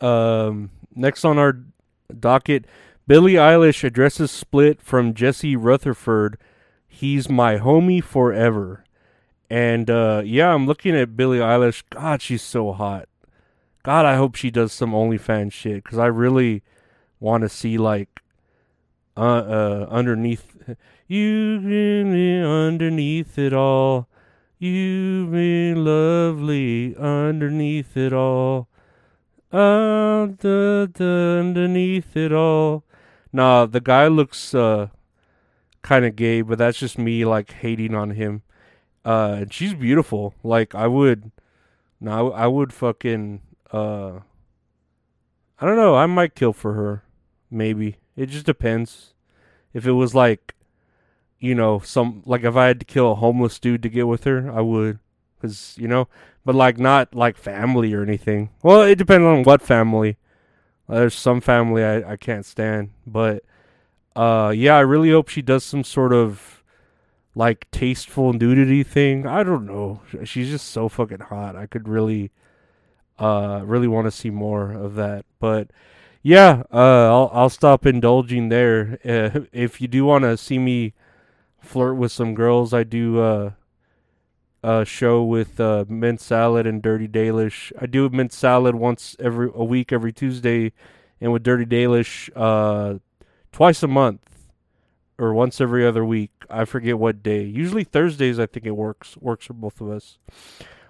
Um, 0.00 0.70
next 0.94 1.24
on 1.24 1.38
our 1.38 1.58
docket, 2.20 2.66
Billie 3.08 3.32
Eilish 3.32 3.82
addresses 3.82 4.30
split 4.30 4.80
from 4.80 5.14
Jesse 5.14 5.56
Rutherford. 5.56 6.38
He's 6.88 7.28
my 7.28 7.58
homie 7.58 8.02
forever. 8.02 8.84
And 9.50 9.88
uh, 9.88 10.22
yeah, 10.24 10.52
I'm 10.52 10.66
looking 10.66 10.96
at 10.96 11.16
Billie 11.16 11.38
Eilish. 11.38 11.82
God, 11.90 12.20
she's 12.20 12.42
so 12.42 12.72
hot. 12.72 13.08
God, 13.82 14.04
I 14.04 14.16
hope 14.16 14.34
she 14.34 14.50
does 14.50 14.72
some 14.72 14.92
OnlyFans 14.92 15.52
shit 15.52 15.84
because 15.84 15.98
I 15.98 16.06
really 16.06 16.62
want 17.20 17.42
to 17.42 17.48
see 17.48 17.78
like 17.78 18.20
uh, 19.16 19.20
uh 19.20 19.86
underneath 19.90 20.56
you've 21.08 21.62
been 21.62 22.44
underneath 22.44 23.38
it 23.38 23.52
all. 23.52 24.08
You've 24.58 25.30
been 25.30 25.84
lovely 25.84 26.96
underneath 26.96 27.96
it 27.96 28.12
all. 28.12 28.68
Uh, 29.52 30.26
duh, 30.26 30.86
duh, 30.86 31.38
underneath 31.38 32.16
it 32.16 32.32
all. 32.32 32.84
Nah, 33.32 33.66
the 33.66 33.80
guy 33.80 34.08
looks 34.08 34.54
uh 34.54 34.88
kind 35.82 36.04
of 36.04 36.16
gay, 36.16 36.42
but 36.42 36.58
that's 36.58 36.78
just 36.78 36.98
me 36.98 37.24
like 37.24 37.50
hating 37.52 37.94
on 37.94 38.10
him. 38.10 38.42
Uh, 39.04 39.44
she's 39.50 39.74
beautiful. 39.74 40.34
Like 40.42 40.74
I 40.74 40.86
would, 40.86 41.30
no, 42.00 42.32
I 42.32 42.46
would 42.46 42.72
fucking 42.72 43.40
uh, 43.72 44.20
I 45.60 45.66
don't 45.66 45.76
know. 45.76 45.96
I 45.96 46.06
might 46.06 46.34
kill 46.34 46.52
for 46.52 46.74
her, 46.74 47.02
maybe. 47.50 47.96
It 48.16 48.26
just 48.26 48.46
depends. 48.46 49.14
If 49.74 49.86
it 49.86 49.92
was 49.92 50.14
like, 50.14 50.54
you 51.38 51.54
know, 51.54 51.80
some 51.80 52.22
like 52.26 52.44
if 52.44 52.56
I 52.56 52.66
had 52.66 52.80
to 52.80 52.86
kill 52.86 53.12
a 53.12 53.16
homeless 53.16 53.58
dude 53.58 53.82
to 53.82 53.88
get 53.88 54.06
with 54.06 54.24
her, 54.24 54.50
I 54.50 54.60
would, 54.60 54.98
cause 55.40 55.74
you 55.78 55.88
know, 55.88 56.08
but 56.44 56.54
like 56.54 56.78
not 56.78 57.14
like 57.14 57.36
family 57.36 57.92
or 57.92 58.02
anything. 58.02 58.50
Well, 58.62 58.82
it 58.82 58.96
depends 58.96 59.24
on 59.24 59.42
what 59.42 59.62
family. 59.62 60.16
There's 60.88 61.14
some 61.14 61.40
family 61.40 61.84
I 61.84 62.12
I 62.12 62.16
can't 62.16 62.46
stand, 62.46 62.90
but 63.06 63.44
uh, 64.18 64.50
yeah, 64.50 64.74
I 64.74 64.80
really 64.80 65.10
hope 65.10 65.28
she 65.28 65.42
does 65.42 65.62
some 65.62 65.84
sort 65.84 66.12
of 66.12 66.64
like 67.36 67.70
tasteful 67.70 68.32
nudity 68.32 68.82
thing. 68.82 69.28
I 69.28 69.44
don't 69.44 69.64
know. 69.64 70.00
She's 70.24 70.50
just 70.50 70.70
so 70.70 70.88
fucking 70.88 71.20
hot. 71.20 71.54
I 71.54 71.66
could 71.66 71.86
really, 71.86 72.32
uh, 73.20 73.62
really 73.64 73.86
want 73.86 74.08
to 74.08 74.10
see 74.10 74.30
more 74.30 74.72
of 74.72 74.96
that. 74.96 75.24
But 75.38 75.70
yeah, 76.20 76.64
uh, 76.72 77.06
I'll 77.06 77.30
I'll 77.32 77.48
stop 77.48 77.86
indulging 77.86 78.48
there. 78.48 78.98
Uh, 79.04 79.42
if 79.52 79.80
you 79.80 79.86
do 79.86 80.04
want 80.04 80.24
to 80.24 80.36
see 80.36 80.58
me 80.58 80.94
flirt 81.60 81.96
with 81.96 82.10
some 82.10 82.34
girls, 82.34 82.74
I 82.74 82.82
do 82.82 83.20
uh, 83.20 83.50
a 84.64 84.84
show 84.84 85.22
with 85.22 85.60
uh, 85.60 85.84
Mint 85.88 86.20
Salad 86.20 86.66
and 86.66 86.82
Dirty 86.82 87.06
Dalish. 87.06 87.70
I 87.80 87.86
do 87.86 88.08
Mint 88.08 88.32
Salad 88.32 88.74
once 88.74 89.14
every 89.20 89.48
a 89.54 89.62
week, 89.62 89.92
every 89.92 90.12
Tuesday, 90.12 90.72
and 91.20 91.32
with 91.32 91.44
Dirty 91.44 91.66
Dalish, 91.66 92.30
uh, 92.34 92.98
twice 93.58 93.82
a 93.82 93.88
month 93.88 94.20
or 95.18 95.34
once 95.34 95.60
every 95.60 95.84
other 95.84 96.04
week. 96.04 96.30
I 96.48 96.64
forget 96.64 96.96
what 96.96 97.24
day. 97.24 97.42
Usually 97.42 97.82
Thursdays. 97.82 98.38
I 98.38 98.46
think 98.46 98.64
it 98.64 98.76
works 98.76 99.16
works 99.16 99.46
for 99.46 99.54
both 99.54 99.80
of 99.80 99.90
us. 99.90 100.18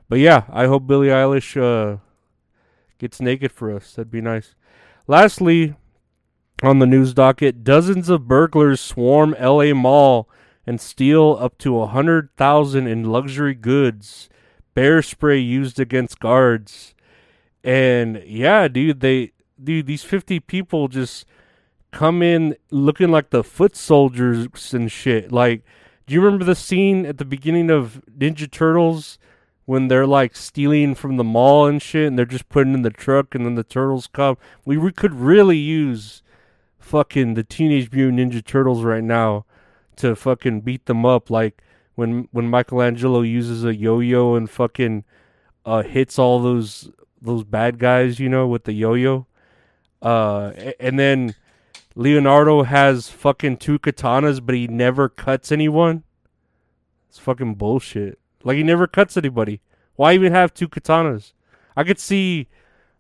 But 0.06 0.18
yeah, 0.18 0.42
I 0.50 0.66
hope 0.66 0.86
Billie 0.86 1.08
Eilish 1.08 1.56
uh, 1.56 1.96
gets 2.98 3.22
naked 3.22 3.52
for 3.52 3.74
us. 3.74 3.94
That'd 3.94 4.10
be 4.10 4.20
nice. 4.20 4.54
Lastly, 5.06 5.76
on 6.62 6.78
the 6.78 6.84
news 6.84 7.14
docket, 7.14 7.64
dozens 7.64 8.10
of 8.10 8.28
burglars 8.28 8.82
swarm 8.82 9.34
L.A. 9.38 9.72
Mall 9.72 10.28
and 10.66 10.78
steal 10.78 11.38
up 11.40 11.56
to 11.60 11.80
a 11.80 11.86
hundred 11.86 12.28
thousand 12.36 12.86
in 12.86 13.04
luxury 13.04 13.54
goods. 13.54 14.28
Bear 14.74 15.00
spray 15.00 15.38
used 15.38 15.80
against 15.80 16.20
guards, 16.20 16.94
and 17.64 18.22
yeah, 18.26 18.68
dude, 18.68 19.00
they 19.00 19.32
dude 19.58 19.86
these 19.86 20.04
fifty 20.04 20.38
people 20.38 20.88
just 20.88 21.24
come 21.90 22.22
in 22.22 22.56
looking 22.70 23.10
like 23.10 23.30
the 23.30 23.44
foot 23.44 23.76
soldiers 23.76 24.48
and 24.72 24.90
shit. 24.90 25.32
Like, 25.32 25.62
do 26.06 26.14
you 26.14 26.20
remember 26.20 26.44
the 26.44 26.54
scene 26.54 27.06
at 27.06 27.18
the 27.18 27.24
beginning 27.24 27.70
of 27.70 28.02
Ninja 28.10 28.50
Turtles 28.50 29.18
when 29.66 29.88
they're 29.88 30.06
like 30.06 30.34
stealing 30.34 30.94
from 30.94 31.16
the 31.16 31.24
mall 31.24 31.66
and 31.66 31.82
shit 31.82 32.06
and 32.06 32.18
they're 32.18 32.24
just 32.24 32.48
putting 32.48 32.72
in 32.74 32.82
the 32.82 32.90
truck 32.90 33.34
and 33.34 33.44
then 33.44 33.54
the 33.54 33.64
turtles 33.64 34.06
come? 34.06 34.36
We, 34.64 34.76
we 34.76 34.92
could 34.92 35.14
really 35.14 35.58
use 35.58 36.22
fucking 36.78 37.34
the 37.34 37.44
Teenage 37.44 37.92
Mutant 37.92 38.32
Ninja 38.32 38.44
Turtles 38.44 38.82
right 38.82 39.04
now 39.04 39.44
to 39.96 40.16
fucking 40.16 40.62
beat 40.62 40.86
them 40.86 41.04
up 41.04 41.28
like 41.28 41.62
when 41.96 42.28
when 42.30 42.48
Michelangelo 42.48 43.20
uses 43.20 43.64
a 43.64 43.74
yo-yo 43.74 44.36
and 44.36 44.48
fucking 44.48 45.04
uh 45.66 45.82
hits 45.82 46.18
all 46.18 46.40
those 46.40 46.90
those 47.20 47.44
bad 47.44 47.78
guys, 47.78 48.20
you 48.20 48.28
know, 48.28 48.46
with 48.46 48.64
the 48.64 48.72
yo-yo. 48.72 49.26
Uh 50.00 50.52
and 50.78 50.98
then 50.98 51.34
Leonardo 51.98 52.62
has 52.62 53.08
fucking 53.08 53.56
two 53.56 53.76
katanas, 53.76 54.40
but 54.40 54.54
he 54.54 54.68
never 54.68 55.08
cuts 55.08 55.50
anyone. 55.50 56.04
It's 57.08 57.18
fucking 57.18 57.56
bullshit. 57.56 58.20
Like 58.44 58.56
he 58.56 58.62
never 58.62 58.86
cuts 58.86 59.16
anybody. 59.16 59.62
Why 59.96 60.14
even 60.14 60.32
have 60.32 60.54
two 60.54 60.68
katanas? 60.68 61.32
I 61.76 61.82
could 61.82 61.98
see, 61.98 62.46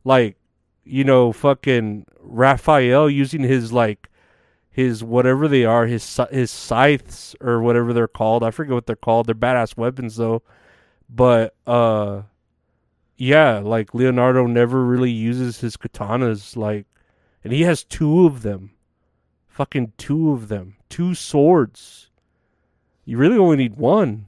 like, 0.02 0.36
you 0.82 1.04
know, 1.04 1.30
fucking 1.30 2.06
Raphael 2.18 3.08
using 3.08 3.42
his 3.42 3.72
like, 3.72 4.10
his 4.68 5.04
whatever 5.04 5.46
they 5.46 5.64
are, 5.64 5.86
his 5.86 6.20
his 6.32 6.50
scythes 6.50 7.36
or 7.40 7.62
whatever 7.62 7.92
they're 7.92 8.08
called. 8.08 8.42
I 8.42 8.50
forget 8.50 8.74
what 8.74 8.86
they're 8.86 8.96
called. 8.96 9.26
They're 9.26 9.34
badass 9.36 9.76
weapons 9.76 10.16
though. 10.16 10.42
But 11.08 11.54
uh, 11.68 12.22
yeah, 13.16 13.60
like 13.60 13.94
Leonardo 13.94 14.48
never 14.48 14.84
really 14.84 15.12
uses 15.12 15.60
his 15.60 15.76
katanas. 15.76 16.56
Like, 16.56 16.86
and 17.44 17.52
he 17.52 17.62
has 17.62 17.84
two 17.84 18.26
of 18.26 18.42
them. 18.42 18.72
Fucking 19.58 19.94
two 19.98 20.30
of 20.30 20.46
them. 20.46 20.76
Two 20.88 21.16
swords. 21.16 22.10
You 23.04 23.18
really 23.18 23.36
only 23.36 23.56
need 23.56 23.74
one. 23.74 24.26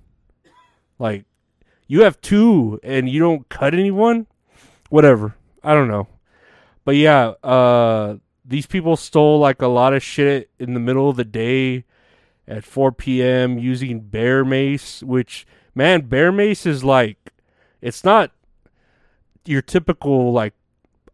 Like, 0.99 1.25
you 1.87 2.03
have 2.03 2.21
two 2.21 2.81
and 2.83 3.09
you 3.09 3.21
don't 3.21 3.49
cut 3.49 3.73
anyone? 3.73 4.27
Whatever. 4.89 5.37
I 5.63 5.75
don't 5.75 5.87
know. 5.87 6.09
But 6.85 6.97
yeah, 6.97 7.35
uh, 7.45 8.17
these 8.45 8.67
people 8.67 8.97
stole 8.97 9.39
like 9.39 9.63
a 9.63 9.69
lot 9.69 9.95
of 9.95 10.03
shit 10.03 10.51
in 10.59 10.75
the 10.75 10.81
middle 10.81 11.09
of 11.09 11.17
the 11.17 11.25
day 11.25 11.85
at 12.49 12.65
4 12.65 12.91
p.m. 12.91 13.57
using 13.57 14.01
bear 14.01 14.45
mace, 14.45 15.01
which, 15.01 15.47
man, 15.77 16.09
bear 16.09 16.33
mace 16.33 16.67
is 16.67 16.83
like, 16.83 17.33
it's 17.81 18.03
not 18.03 18.33
your 19.45 19.63
typical 19.63 20.33
like 20.33 20.55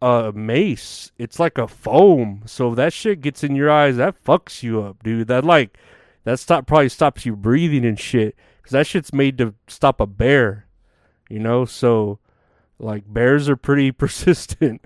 a 0.01 0.33
mace. 0.35 1.13
It's 1.19 1.39
like 1.39 1.59
a 1.59 1.69
foam. 1.69 2.43
So 2.47 2.75
that 2.75 2.93
shit 2.93 3.21
gets 3.21 3.43
in 3.43 3.55
your 3.55 3.71
eyes, 3.71 3.97
that 3.97 4.23
fucks 4.23 4.63
you 4.63 4.83
up, 4.83 5.03
dude. 5.03 5.29
That 5.29 5.45
like 5.45 5.79
that 6.25 6.39
stop 6.39 6.67
probably 6.67 6.89
stops 6.89 7.25
you 7.27 7.37
breathing 7.37 7.85
and 7.85 7.99
shit 7.99 8.37
cuz 8.63 8.73
that 8.73 8.87
shit's 8.87 9.13
made 9.13 9.39
to 9.39 9.55
stop 9.69 10.01
a 10.01 10.07
bear. 10.07 10.67
You 11.29 11.41
know? 11.41 11.65
So 11.65 12.19
like 12.79 13.05
bears 13.13 13.49
are 13.49 13.57
pretty 13.57 13.93
persistent. 14.03 14.83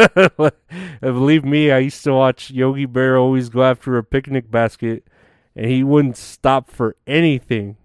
Believe 1.00 1.44
me, 1.44 1.70
I 1.70 1.78
used 1.78 2.04
to 2.04 2.12
watch 2.12 2.50
Yogi 2.50 2.86
Bear 2.86 3.16
always 3.16 3.48
go 3.48 3.62
after 3.62 3.96
a 3.96 4.04
picnic 4.04 4.50
basket 4.50 5.06
and 5.54 5.70
he 5.70 5.84
wouldn't 5.84 6.16
stop 6.16 6.70
for 6.70 6.96
anything. 7.06 7.76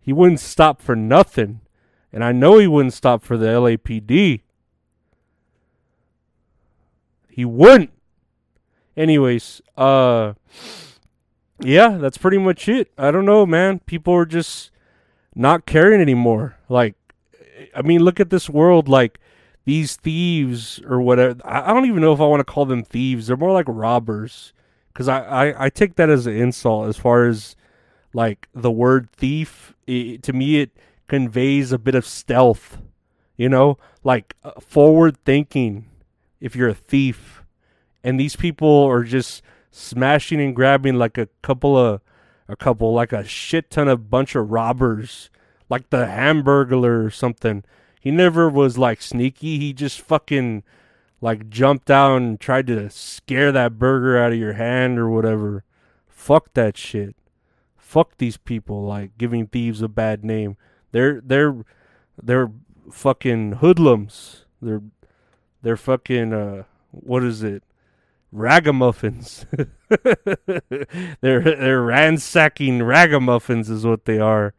He 0.00 0.12
wouldn't 0.12 0.40
stop 0.40 0.80
for 0.80 0.96
nothing. 0.96 1.60
And 2.12 2.24
I 2.24 2.32
know 2.32 2.58
he 2.58 2.66
wouldn't 2.66 2.94
stop 2.94 3.22
for 3.22 3.36
the 3.36 3.46
LAPD. 3.46 4.40
He 7.38 7.44
wouldn't. 7.44 7.92
Anyways, 8.96 9.62
uh 9.76 10.32
yeah, 11.60 11.90
that's 11.90 12.18
pretty 12.18 12.38
much 12.38 12.68
it. 12.68 12.90
I 12.98 13.12
don't 13.12 13.26
know, 13.26 13.46
man. 13.46 13.78
People 13.86 14.12
are 14.14 14.26
just 14.26 14.72
not 15.36 15.64
caring 15.64 16.00
anymore. 16.00 16.56
Like 16.68 16.96
I 17.76 17.82
mean, 17.82 18.00
look 18.00 18.18
at 18.18 18.30
this 18.30 18.50
world 18.50 18.88
like 18.88 19.20
these 19.66 19.94
thieves 19.94 20.80
or 20.84 21.00
whatever. 21.00 21.40
I 21.44 21.72
don't 21.72 21.86
even 21.86 22.00
know 22.00 22.12
if 22.12 22.20
I 22.20 22.26
want 22.26 22.40
to 22.40 22.52
call 22.52 22.64
them 22.64 22.82
thieves. 22.82 23.28
They're 23.28 23.36
more 23.36 23.52
like 23.52 23.66
robbers. 23.68 24.52
Cuz 24.94 25.06
I, 25.06 25.20
I 25.20 25.66
I 25.66 25.70
take 25.70 25.94
that 25.94 26.10
as 26.10 26.26
an 26.26 26.34
insult 26.34 26.88
as 26.88 26.96
far 26.96 27.24
as 27.28 27.54
like 28.12 28.48
the 28.52 28.72
word 28.72 29.12
thief 29.12 29.76
it, 29.86 30.24
to 30.24 30.32
me 30.32 30.58
it 30.58 30.72
conveys 31.06 31.70
a 31.70 31.78
bit 31.78 31.94
of 31.94 32.04
stealth, 32.04 32.78
you 33.36 33.48
know, 33.48 33.78
like 34.02 34.34
uh, 34.42 34.58
forward 34.58 35.16
thinking 35.24 35.84
if 36.40 36.56
you're 36.56 36.68
a 36.68 36.74
thief. 36.74 37.42
And 38.02 38.18
these 38.18 38.36
people 38.36 38.84
are 38.84 39.04
just 39.04 39.42
smashing 39.70 40.40
and 40.40 40.54
grabbing 40.54 40.94
like 40.94 41.18
a 41.18 41.28
couple 41.42 41.76
of 41.76 42.00
a 42.48 42.56
couple 42.56 42.94
like 42.94 43.12
a 43.12 43.24
shit 43.24 43.70
ton 43.70 43.88
of 43.88 44.08
bunch 44.08 44.34
of 44.34 44.50
robbers 44.50 45.28
like 45.68 45.90
the 45.90 46.06
hamburglar 46.06 47.04
or 47.04 47.10
something. 47.10 47.64
He 48.00 48.10
never 48.10 48.48
was 48.48 48.78
like 48.78 49.02
sneaky. 49.02 49.58
He 49.58 49.72
just 49.72 50.00
fucking 50.00 50.62
like 51.20 51.50
jumped 51.50 51.90
out 51.90 52.16
and 52.16 52.40
tried 52.40 52.66
to 52.68 52.88
scare 52.90 53.52
that 53.52 53.78
burger 53.78 54.16
out 54.16 54.32
of 54.32 54.38
your 54.38 54.54
hand 54.54 54.98
or 54.98 55.10
whatever. 55.10 55.64
Fuck 56.06 56.54
that 56.54 56.76
shit. 56.76 57.16
Fuck 57.76 58.18
these 58.18 58.36
people 58.36 58.84
like 58.84 59.18
giving 59.18 59.46
thieves 59.46 59.82
a 59.82 59.88
bad 59.88 60.24
name. 60.24 60.56
They're 60.92 61.20
they're 61.24 61.64
they're 62.22 62.50
fucking 62.90 63.52
hoodlums. 63.54 64.44
They're 64.60 64.82
they're 65.62 65.76
fucking 65.76 66.32
uh 66.32 66.64
what 66.90 67.22
is 67.24 67.42
it? 67.42 67.62
Ragamuffins. 68.32 69.46
they're 71.20 71.40
they're 71.40 71.82
ransacking 71.82 72.82
ragamuffins 72.82 73.70
is 73.70 73.84
what 73.84 74.04
they 74.04 74.18
are. 74.18 74.54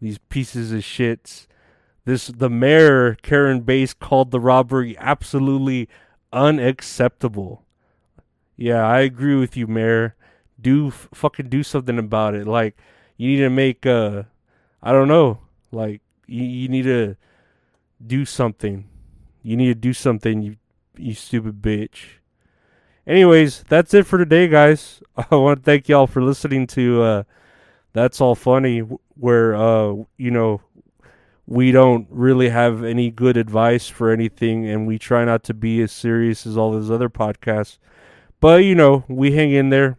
These 0.00 0.18
pieces 0.28 0.72
of 0.72 0.80
shits. 0.80 1.46
This 2.04 2.28
the 2.28 2.50
mayor 2.50 3.16
Karen 3.22 3.60
Bass 3.60 3.94
called 3.94 4.30
the 4.30 4.40
robbery 4.40 4.96
absolutely 4.98 5.88
unacceptable. 6.32 7.64
Yeah, 8.56 8.86
I 8.86 9.00
agree 9.00 9.36
with 9.36 9.56
you, 9.56 9.66
mayor. 9.66 10.14
Do 10.60 10.88
f- 10.88 11.08
fucking 11.14 11.48
do 11.48 11.62
something 11.62 11.98
about 11.98 12.34
it. 12.34 12.46
Like 12.46 12.76
you 13.16 13.28
need 13.30 13.38
to 13.38 13.50
make 13.50 13.86
uh 13.86 14.24
I 14.82 14.92
don't 14.92 15.08
know. 15.08 15.40
Like 15.72 16.00
you, 16.26 16.44
you 16.44 16.68
need 16.68 16.84
to 16.84 17.16
do 18.04 18.24
something 18.24 18.88
You 19.42 19.56
need 19.56 19.68
to 19.68 19.74
do 19.74 19.92
something, 19.92 20.42
you 20.42 20.56
you 20.96 21.14
stupid 21.14 21.62
bitch. 21.62 22.18
Anyways, 23.06 23.64
that's 23.68 23.94
it 23.94 24.06
for 24.06 24.18
today, 24.18 24.48
guys. 24.48 25.02
I 25.30 25.34
want 25.36 25.60
to 25.60 25.64
thank 25.64 25.88
y'all 25.88 26.06
for 26.06 26.22
listening 26.22 26.66
to 26.68 27.02
uh, 27.02 27.22
That's 27.92 28.20
All 28.20 28.34
Funny, 28.34 28.80
where 28.80 29.54
uh, 29.54 29.94
you 30.16 30.30
know 30.30 30.60
we 31.46 31.72
don't 31.72 32.06
really 32.10 32.50
have 32.50 32.84
any 32.84 33.10
good 33.10 33.36
advice 33.36 33.88
for 33.88 34.10
anything, 34.10 34.68
and 34.68 34.86
we 34.86 34.98
try 34.98 35.24
not 35.24 35.42
to 35.44 35.54
be 35.54 35.82
as 35.82 35.90
serious 35.90 36.46
as 36.46 36.56
all 36.56 36.72
those 36.72 36.90
other 36.90 37.08
podcasts. 37.08 37.78
But 38.40 38.64
you 38.64 38.74
know, 38.74 39.04
we 39.08 39.32
hang 39.32 39.52
in 39.52 39.70
there. 39.70 39.98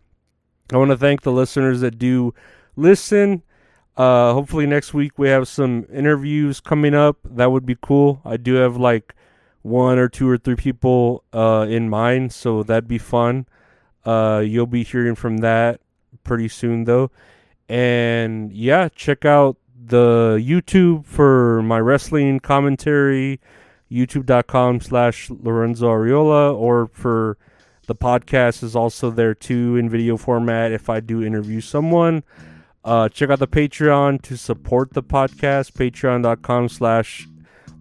I 0.71 0.77
want 0.77 0.91
to 0.91 0.97
thank 0.97 1.21
the 1.21 1.31
listeners 1.31 1.81
that 1.81 1.97
do 1.97 2.33
listen. 2.75 3.43
Uh, 3.97 4.33
hopefully 4.33 4.65
next 4.65 4.93
week 4.93 5.19
we 5.19 5.27
have 5.27 5.47
some 5.47 5.85
interviews 5.91 6.61
coming 6.61 6.93
up. 6.93 7.17
That 7.25 7.51
would 7.51 7.65
be 7.65 7.75
cool. 7.81 8.21
I 8.23 8.37
do 8.37 8.53
have 8.53 8.77
like 8.77 9.13
one 9.61 9.99
or 9.99 10.09
two 10.09 10.27
or 10.29 10.37
three 10.37 10.55
people 10.55 11.23
uh, 11.33 11.65
in 11.69 11.89
mind, 11.89 12.33
so 12.33 12.63
that'd 12.63 12.87
be 12.87 12.97
fun. 12.97 13.45
Uh, 14.05 14.43
you'll 14.45 14.65
be 14.65 14.83
hearing 14.83 15.15
from 15.15 15.37
that 15.37 15.79
pretty 16.23 16.47
soon, 16.47 16.85
though. 16.85 17.11
And 17.69 18.51
yeah, 18.51 18.89
check 18.89 19.25
out 19.25 19.57
the 19.83 20.41
YouTube 20.41 21.05
for 21.05 21.61
my 21.63 21.79
wrestling 21.79 22.39
commentary, 22.39 23.39
youtube.com 23.91 24.81
slash 24.81 25.29
Lorenzo 25.29 25.87
Ariola, 25.87 26.55
or 26.55 26.87
for 26.87 27.37
the 27.87 27.95
podcast 27.95 28.63
is 28.63 28.75
also 28.75 29.11
there 29.11 29.33
too 29.33 29.75
in 29.75 29.89
video 29.89 30.17
format 30.17 30.71
if 30.71 30.89
I 30.89 30.99
do 30.99 31.23
interview 31.23 31.61
someone. 31.61 32.23
Uh, 32.83 33.09
check 33.09 33.29
out 33.29 33.39
the 33.39 33.47
Patreon 33.47 34.21
to 34.23 34.37
support 34.37 34.93
the 34.93 35.03
podcast, 35.03 35.73
patreon.com 35.73 36.69
slash 36.69 37.27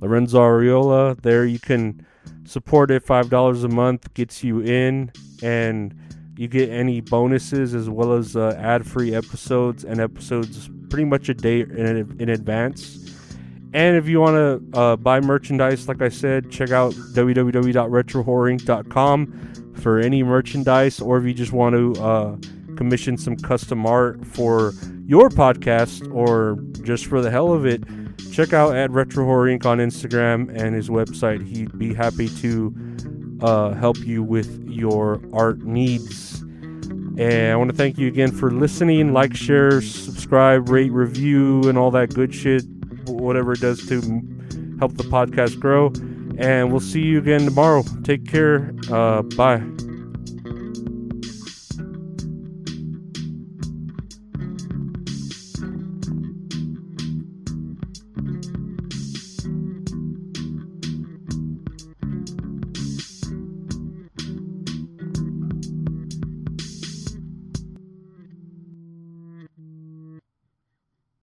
Lorenzo 0.00 0.40
Ariola. 0.40 1.20
There 1.20 1.44
you 1.44 1.58
can 1.58 2.06
support 2.44 2.90
it. 2.90 3.06
$5 3.06 3.64
a 3.64 3.68
month 3.68 4.12
gets 4.14 4.42
you 4.42 4.60
in, 4.60 5.12
and 5.42 5.94
you 6.36 6.48
get 6.48 6.70
any 6.70 7.00
bonuses 7.00 7.74
as 7.74 7.88
well 7.90 8.14
as 8.14 8.36
uh, 8.36 8.56
ad 8.58 8.86
free 8.86 9.14
episodes 9.14 9.84
and 9.84 10.00
episodes 10.00 10.70
pretty 10.88 11.04
much 11.04 11.28
a 11.28 11.34
day 11.34 11.60
in, 11.60 12.16
in 12.18 12.30
advance. 12.30 12.96
And 13.72 13.96
if 13.96 14.08
you 14.08 14.18
want 14.20 14.34
to 14.34 14.60
uh, 14.78 14.96
buy 14.96 15.20
merchandise, 15.20 15.86
like 15.86 16.02
I 16.02 16.08
said, 16.08 16.50
check 16.50 16.70
out 16.70 16.92
www.retrohorrorinc.com 16.94 19.74
for 19.76 20.00
any 20.00 20.24
merchandise, 20.24 21.00
or 21.00 21.18
if 21.18 21.24
you 21.24 21.32
just 21.32 21.52
want 21.52 21.76
to 21.76 21.92
uh, 22.02 22.36
commission 22.76 23.16
some 23.16 23.36
custom 23.36 23.86
art 23.86 24.26
for 24.26 24.72
your 25.06 25.28
podcast 25.28 26.12
or 26.12 26.58
just 26.82 27.06
for 27.06 27.20
the 27.20 27.30
hell 27.30 27.52
of 27.52 27.64
it, 27.64 27.84
check 28.32 28.52
out 28.52 28.74
at 28.76 28.90
Retro 28.90 29.24
Horror 29.24 29.48
Inc. 29.48 29.66
on 29.66 29.78
Instagram 29.78 30.48
and 30.54 30.74
his 30.74 30.88
website. 30.88 31.46
He'd 31.46 31.76
be 31.78 31.94
happy 31.94 32.28
to 32.40 32.74
uh, 33.42 33.74
help 33.74 33.98
you 33.98 34.22
with 34.22 34.64
your 34.68 35.20
art 35.32 35.60
needs. 35.60 36.40
And 37.18 37.52
I 37.52 37.56
want 37.56 37.70
to 37.70 37.76
thank 37.76 37.98
you 37.98 38.08
again 38.08 38.32
for 38.32 38.50
listening. 38.50 39.12
Like, 39.12 39.34
share, 39.34 39.82
subscribe, 39.82 40.68
rate, 40.68 40.92
review, 40.92 41.68
and 41.68 41.76
all 41.76 41.90
that 41.90 42.14
good 42.14 42.34
shit. 42.34 42.64
Whatever 43.06 43.52
it 43.52 43.60
does 43.60 43.86
to 43.88 44.00
help 44.78 44.96
the 44.96 45.04
podcast 45.04 45.58
grow. 45.60 45.92
And 46.38 46.70
we'll 46.70 46.80
see 46.80 47.02
you 47.02 47.18
again 47.18 47.44
tomorrow. 47.44 47.84
Take 48.04 48.26
care. 48.26 48.74
Uh, 48.90 49.22
bye. 49.22 49.62